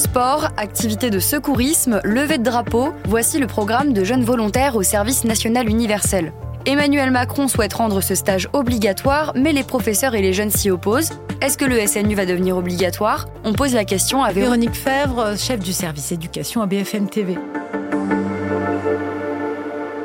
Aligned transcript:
Sport, 0.00 0.48
activités 0.56 1.10
de 1.10 1.18
secourisme, 1.18 2.00
levée 2.04 2.38
de 2.38 2.42
drapeau, 2.42 2.94
voici 3.04 3.38
le 3.38 3.46
programme 3.46 3.92
de 3.92 4.02
jeunes 4.02 4.24
volontaires 4.24 4.74
au 4.76 4.82
service 4.82 5.24
national 5.24 5.68
universel. 5.68 6.32
Emmanuel 6.64 7.10
Macron 7.10 7.48
souhaite 7.48 7.74
rendre 7.74 8.00
ce 8.00 8.14
stage 8.14 8.48
obligatoire, 8.54 9.32
mais 9.36 9.52
les 9.52 9.62
professeurs 9.62 10.14
et 10.14 10.22
les 10.22 10.32
jeunes 10.32 10.50
s'y 10.50 10.70
opposent. 10.70 11.10
Est-ce 11.42 11.58
que 11.58 11.66
le 11.66 11.86
SNU 11.86 12.14
va 12.14 12.24
devenir 12.24 12.56
obligatoire? 12.56 13.26
On 13.44 13.52
pose 13.52 13.74
la 13.74 13.84
question 13.84 14.24
à 14.24 14.32
Véronique 14.32 14.74
Fèvre, 14.74 15.36
chef 15.36 15.60
du 15.60 15.74
service 15.74 16.12
éducation 16.12 16.62
à 16.62 16.66
BFM 16.66 17.10
TV. 17.10 17.36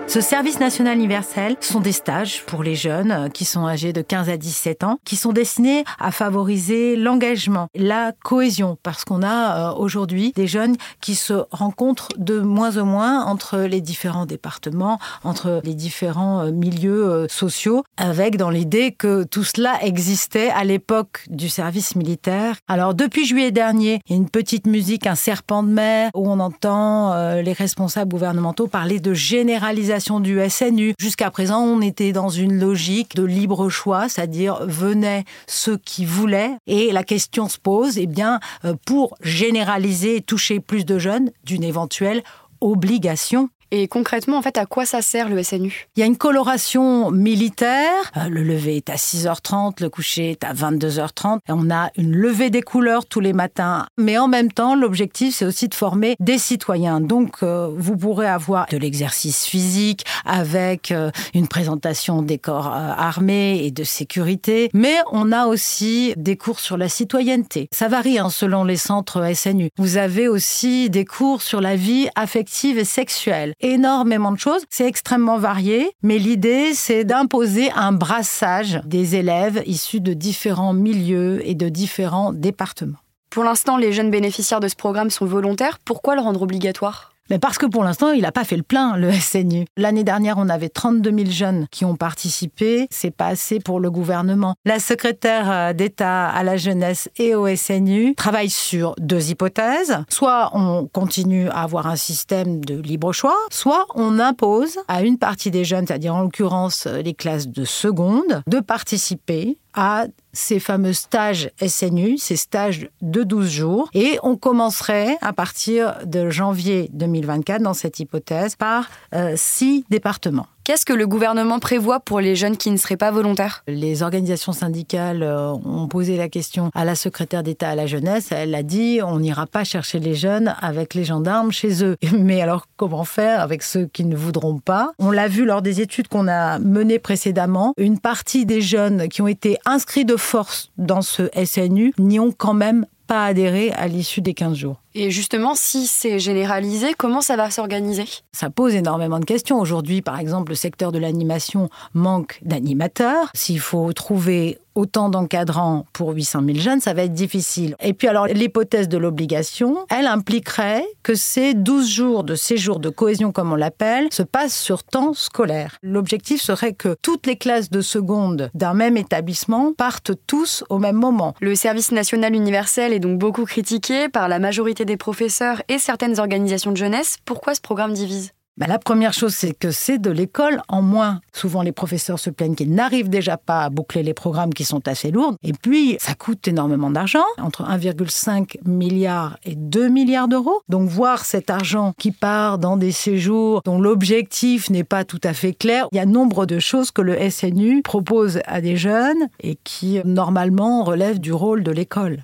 Ce 0.07 0.21
service 0.21 0.59
national 0.59 0.97
universel 0.97 1.57
sont 1.61 1.79
des 1.79 1.91
stages 1.91 2.43
pour 2.45 2.61
les 2.61 2.75
jeunes 2.75 3.11
euh, 3.11 3.27
qui 3.27 3.43
sont 3.43 3.67
âgés 3.67 3.91
de 3.91 4.01
15 4.01 4.29
à 4.29 4.37
17 4.37 4.83
ans, 4.83 4.99
qui 5.03 5.15
sont 5.15 5.33
destinés 5.33 5.83
à 5.99 6.11
favoriser 6.11 6.95
l'engagement, 6.95 7.67
la 7.75 8.13
cohésion, 8.23 8.77
parce 8.83 9.03
qu'on 9.03 9.23
a 9.23 9.71
euh, 9.71 9.75
aujourd'hui 9.75 10.31
des 10.35 10.45
jeunes 10.45 10.77
qui 11.01 11.15
se 11.15 11.33
rencontrent 11.51 12.09
de 12.17 12.39
moins 12.39 12.77
en 12.77 12.85
moins 12.85 13.25
entre 13.25 13.57
les 13.61 13.81
différents 13.81 14.27
départements, 14.27 14.99
entre 15.23 15.59
les 15.63 15.73
différents 15.73 16.41
euh, 16.41 16.51
milieux 16.51 17.25
sociaux, 17.27 17.83
avec 17.97 18.37
dans 18.37 18.51
l'idée 18.51 18.91
que 18.91 19.23
tout 19.23 19.43
cela 19.43 19.83
existait 19.83 20.49
à 20.51 20.63
l'époque 20.63 21.25
du 21.29 21.49
service 21.49 21.95
militaire. 21.95 22.57
Alors 22.67 22.93
depuis 22.93 23.25
juillet 23.25 23.51
dernier, 23.51 24.01
une 24.09 24.29
petite 24.29 24.67
musique, 24.67 25.07
un 25.07 25.15
serpent 25.15 25.63
de 25.63 25.69
mer, 25.69 26.11
où 26.13 26.29
on 26.29 26.39
entend 26.39 27.15
les 27.41 27.53
responsables 27.53 28.11
gouvernementaux 28.11 28.67
parler 28.67 28.99
de 28.99 29.13
généralisation 29.13 29.95
du 30.13 30.39
SNU. 30.49 30.93
Jusqu'à 30.99 31.31
présent, 31.31 31.61
on 31.61 31.81
était 31.81 32.11
dans 32.11 32.29
une 32.29 32.59
logique 32.59 33.15
de 33.15 33.23
libre 33.23 33.69
choix, 33.69 34.07
c'est-à-dire 34.07 34.65
venaient 34.65 35.25
ceux 35.47 35.77
qui 35.77 36.05
voulaient. 36.05 36.51
Et 36.67 36.91
la 36.91 37.03
question 37.03 37.49
se 37.49 37.57
pose, 37.57 37.97
eh 37.97 38.05
bien, 38.05 38.39
euh, 38.65 38.75
pour 38.85 39.15
généraliser 39.21 40.17
et 40.17 40.21
toucher 40.21 40.59
plus 40.59 40.85
de 40.85 40.99
jeunes, 40.99 41.31
d'une 41.43 41.63
éventuelle 41.63 42.23
obligation 42.61 43.49
et 43.71 43.87
concrètement, 43.87 44.37
en 44.37 44.41
fait, 44.41 44.57
à 44.57 44.65
quoi 44.65 44.85
ça 44.85 45.01
sert 45.01 45.29
le 45.29 45.41
SNU 45.41 45.87
Il 45.95 45.99
y 45.99 46.03
a 46.03 46.05
une 46.05 46.17
coloration 46.17 47.11
militaire. 47.11 48.11
Euh, 48.17 48.29
le 48.29 48.43
lever 48.43 48.77
est 48.77 48.89
à 48.89 48.95
6h30, 48.95 49.81
le 49.81 49.89
coucher 49.89 50.31
est 50.31 50.43
à 50.43 50.53
22h30. 50.53 51.39
Et 51.47 51.51
on 51.51 51.69
a 51.71 51.89
une 51.97 52.15
levée 52.15 52.49
des 52.49 52.61
couleurs 52.61 53.05
tous 53.05 53.19
les 53.19 53.33
matins. 53.33 53.87
Mais 53.97 54.17
en 54.17 54.27
même 54.27 54.51
temps, 54.51 54.75
l'objectif, 54.75 55.35
c'est 55.35 55.45
aussi 55.45 55.67
de 55.67 55.73
former 55.73 56.15
des 56.19 56.37
citoyens. 56.37 57.01
Donc, 57.01 57.37
euh, 57.43 57.69
vous 57.75 57.97
pourrez 57.97 58.27
avoir 58.27 58.67
de 58.67 58.77
l'exercice 58.77 59.45
physique 59.45 60.05
avec 60.25 60.91
euh, 60.91 61.11
une 61.33 61.47
présentation 61.47 62.21
des 62.21 62.37
corps 62.37 62.67
armés 62.67 63.61
et 63.63 63.71
de 63.71 63.83
sécurité. 63.83 64.69
Mais 64.73 64.95
on 65.11 65.31
a 65.31 65.47
aussi 65.47 66.13
des 66.17 66.37
cours 66.37 66.59
sur 66.59 66.77
la 66.77 66.89
citoyenneté. 66.89 67.67
Ça 67.73 67.87
varie 67.87 68.19
hein, 68.19 68.29
selon 68.29 68.63
les 68.63 68.77
centres 68.77 69.33
SNU. 69.33 69.69
Vous 69.77 69.97
avez 69.97 70.27
aussi 70.27 70.89
des 70.89 71.05
cours 71.05 71.41
sur 71.41 71.61
la 71.61 71.75
vie 71.75 72.07
affective 72.15 72.77
et 72.77 72.85
sexuelle 72.85 73.54
énormément 73.61 74.31
de 74.31 74.39
choses. 74.39 74.63
C'est 74.69 74.87
extrêmement 74.87 75.37
varié, 75.37 75.91
mais 76.01 76.17
l'idée, 76.17 76.73
c'est 76.73 77.03
d'imposer 77.03 77.71
un 77.71 77.91
brassage 77.91 78.81
des 78.85 79.15
élèves 79.15 79.63
issus 79.65 80.01
de 80.01 80.13
différents 80.13 80.73
milieux 80.73 81.41
et 81.47 81.55
de 81.55 81.69
différents 81.69 82.33
départements. 82.33 82.99
Pour 83.29 83.43
l'instant, 83.43 83.77
les 83.77 83.91
jeunes 83.91 84.11
bénéficiaires 84.11 84.59
de 84.59 84.67
ce 84.67 84.75
programme 84.75 85.09
sont 85.09 85.25
volontaires. 85.25 85.79
Pourquoi 85.79 86.15
le 86.15 86.21
rendre 86.21 86.41
obligatoire? 86.41 87.14
Mais 87.29 87.39
parce 87.39 87.57
que 87.57 87.65
pour 87.65 87.83
l'instant, 87.83 88.11
il 88.11 88.21
n'a 88.21 88.31
pas 88.31 88.43
fait 88.43 88.57
le 88.57 88.63
plein, 88.63 88.97
le 88.97 89.11
SNU. 89.11 89.65
L'année 89.77 90.03
dernière, 90.03 90.35
on 90.37 90.49
avait 90.49 90.69
32 90.69 91.09
000 91.09 91.31
jeunes 91.31 91.67
qui 91.71 91.85
ont 91.85 91.95
participé. 91.95 92.87
C'est 92.91 93.15
pas 93.15 93.27
assez 93.27 93.59
pour 93.59 93.79
le 93.79 93.89
gouvernement. 93.89 94.55
La 94.65 94.79
secrétaire 94.79 95.51
euh, 95.51 95.73
d'État 95.73 96.27
à 96.27 96.43
la 96.43 96.57
jeunesse 96.57 97.09
et 97.17 97.35
au 97.35 97.53
SNU 97.55 98.15
travaille 98.15 98.49
sur 98.49 98.95
deux 98.99 99.31
hypothèses. 99.31 99.97
Soit 100.09 100.51
on 100.53 100.87
continue 100.87 101.49
à 101.49 101.63
avoir 101.63 101.87
un 101.87 101.95
système 101.95 102.63
de 102.63 102.79
libre 102.79 103.11
choix, 103.11 103.37
soit 103.51 103.85
on 103.95 104.19
impose 104.19 104.77
à 104.87 105.01
une 105.01 105.17
partie 105.17 105.51
des 105.51 105.65
jeunes, 105.65 105.87
c'est-à-dire 105.87 106.15
en 106.15 106.21
l'occurrence 106.21 106.85
euh, 106.87 107.01
les 107.01 107.13
classes 107.13 107.47
de 107.47 107.65
seconde, 107.65 108.43
de 108.47 108.59
participer 108.59 109.57
à 109.75 110.05
ces 110.33 110.59
fameux 110.59 110.93
stages 110.93 111.51
SNU, 111.65 112.17
ces 112.17 112.35
stages 112.35 112.89
de 113.01 113.23
12 113.23 113.49
jours. 113.49 113.89
Et 113.93 114.17
on 114.23 114.35
commencerait 114.35 115.17
à 115.21 115.33
partir 115.33 115.97
de 116.05 116.29
janvier 116.29 116.89
2024, 116.93 117.61
dans 117.61 117.73
cette 117.73 117.99
hypothèse, 117.99 118.55
par 118.55 118.89
euh, 119.13 119.33
six 119.35 119.85
départements. 119.89 120.47
Qu'est-ce 120.65 120.83
que 120.83 120.93
le 120.93 121.05
gouvernement 121.05 121.59
prévoit 121.59 121.99
pour 121.99 122.19
les 122.19 122.35
jeunes 122.35 122.57
qui 122.57 122.71
ne 122.71 122.77
seraient 122.77 122.97
pas 122.97 123.11
volontaires? 123.11 123.63
Les 123.67 124.01
organisations 124.01 124.51
syndicales 124.51 125.21
euh, 125.21 125.51
ont 125.51 125.87
posé 125.87 126.17
la 126.17 126.27
question 126.27 126.71
à 126.73 126.85
la 126.85 126.95
secrétaire 126.95 127.43
d'État 127.43 127.69
à 127.69 127.75
la 127.75 127.85
jeunesse. 127.85 128.31
Elle 128.31 128.55
a 128.55 128.63
dit 128.63 128.99
on 129.03 129.19
n'ira 129.19 129.45
pas 129.45 129.63
chercher 129.63 129.99
les 129.99 130.15
jeunes 130.15 130.55
avec 130.59 130.95
les 130.95 131.03
gendarmes 131.03 131.51
chez 131.51 131.83
eux. 131.83 131.97
Mais 132.19 132.41
alors 132.41 132.65
comment 132.77 133.03
faire 133.03 133.41
avec 133.41 133.61
ceux 133.61 133.85
qui 133.85 134.05
ne 134.05 134.15
voudront 134.15 134.57
pas? 134.57 134.93
On 134.97 135.11
l'a 135.11 135.27
vu 135.27 135.45
lors 135.45 135.61
des 135.61 135.81
études 135.81 136.07
qu'on 136.07 136.27
a 136.27 136.57
menées 136.57 136.97
précédemment. 136.97 137.75
Une 137.77 137.99
partie 137.99 138.47
des 138.47 138.61
jeunes 138.61 139.07
qui 139.07 139.21
ont 139.21 139.27
été 139.27 139.59
inscrits 139.67 140.03
de 140.03 140.15
force 140.15 140.71
dans 140.79 141.03
ce 141.03 141.29
SNU 141.45 141.93
n'y 141.99 142.19
ont 142.19 142.31
quand 142.31 142.55
même 142.55 142.87
pas 143.05 143.25
adhéré 143.25 143.71
à 143.73 143.87
l'issue 143.87 144.21
des 144.21 144.33
15 144.33 144.57
jours. 144.57 144.81
Et 144.97 145.11
justement, 145.11 145.55
si 145.55 145.87
c'est 145.87 146.19
généralisé, 146.19 146.93
comment 146.97 147.19
ça 147.19 147.35
va 147.35 147.51
s'organiser? 147.51 148.05
Ça 148.31 148.49
pose 148.49 148.75
énormément 148.75 149.19
de 149.19 149.25
questions. 149.25 149.59
Aujourd'hui, 149.59 150.01
par 150.01 150.17
exemple, 150.17 150.53
le 150.53 150.55
secteur 150.55 150.93
de 150.93 150.99
l'animation 150.99 151.69
manque 151.93 152.39
d'animateurs. 152.43 153.29
S'il 153.33 153.59
faut 153.59 153.91
trouver 153.91 154.57
autant 154.75 155.09
d'encadrants 155.09 155.85
pour 155.93 156.11
800 156.11 156.43
000 156.45 156.57
jeunes, 156.59 156.81
ça 156.81 156.93
va 156.93 157.03
être 157.03 157.13
difficile. 157.13 157.75
Et 157.81 157.93
puis 157.93 158.07
alors, 158.07 158.27
l'hypothèse 158.27 158.89
de 158.89 158.97
l'obligation, 158.97 159.85
elle 159.89 160.05
impliquerait 160.05 160.85
que 161.01 161.15
ces 161.15 161.53
12 161.53 161.89
jours 161.89 162.23
de 162.23 162.35
séjour 162.35 162.79
de 162.79 162.89
cohésion, 162.89 163.31
comme 163.31 163.53
on 163.53 163.55
l'appelle, 163.55 164.09
se 164.11 164.23
passent 164.23 164.59
sur 164.59 164.83
temps 164.83 165.13
scolaire. 165.13 165.77
L'objectif 165.81 166.41
serait 166.41 166.73
que 166.73 166.95
toutes 167.01 167.25
les 167.25 167.37
classes 167.37 167.69
de 167.69 167.81
seconde 167.81 168.49
d'un 168.53 168.73
même 168.73 168.97
établissement 168.97 169.73
partent 169.73 170.11
tous 170.27 170.63
au 170.69 170.77
même 170.77 170.97
moment. 170.97 171.33
Le 171.39 171.55
service 171.55 171.91
national 171.91 172.35
universel 172.35 172.91
est 172.91 172.99
donc 172.99 173.17
beaucoup 173.17 173.45
critiqué 173.45 174.09
par 174.09 174.27
la 174.27 174.39
majorité 174.39 174.84
des 174.85 174.97
professeurs 174.97 175.61
et 175.67 175.79
certaines 175.79 176.19
organisations 176.19 176.71
de 176.71 176.77
jeunesse. 176.77 177.17
Pourquoi 177.25 177.55
ce 177.55 177.61
programme 177.61 177.93
divise? 177.93 178.31
Bah, 178.57 178.67
la 178.69 178.79
première 178.79 179.11
chose, 179.11 179.35
c'est 179.35 179.53
que 179.53 179.69
c'est 179.71 179.97
de 179.97 180.09
l'école 180.09 180.61
en 180.69 180.81
moins. 180.81 181.19
Souvent, 181.33 181.61
les 181.61 181.73
professeurs 181.73 182.19
se 182.19 182.29
plaignent 182.29 182.55
qu'ils 182.55 182.73
n'arrivent 182.73 183.09
déjà 183.09 183.35
pas 183.35 183.63
à 183.63 183.69
boucler 183.69 184.01
les 184.01 184.13
programmes 184.13 184.53
qui 184.53 184.63
sont 184.63 184.87
assez 184.87 185.11
lourds. 185.11 185.35
Et 185.43 185.51
puis, 185.51 185.97
ça 185.99 186.13
coûte 186.13 186.47
énormément 186.47 186.89
d'argent, 186.89 187.25
entre 187.37 187.63
1,5 187.63 188.65
milliard 188.65 189.37
et 189.43 189.55
2 189.55 189.89
milliards 189.89 190.29
d'euros. 190.29 190.61
Donc, 190.69 190.87
voir 190.87 191.25
cet 191.25 191.49
argent 191.49 191.91
qui 191.97 192.11
part 192.11 192.57
dans 192.57 192.77
des 192.77 192.93
séjours 192.93 193.61
dont 193.65 193.77
l'objectif 193.77 194.69
n'est 194.69 194.85
pas 194.85 195.03
tout 195.03 195.21
à 195.25 195.33
fait 195.33 195.51
clair, 195.51 195.89
il 195.91 195.97
y 195.97 195.99
a 195.99 196.05
nombre 196.05 196.45
de 196.45 196.59
choses 196.59 196.91
que 196.91 197.01
le 197.01 197.29
SNU 197.29 197.81
propose 197.81 198.39
à 198.45 198.61
des 198.61 198.77
jeunes 198.77 199.27
et 199.41 199.57
qui, 199.65 199.99
normalement, 200.05 200.85
relèvent 200.85 201.19
du 201.19 201.33
rôle 201.33 201.61
de 201.61 201.71
l'école. 201.71 202.23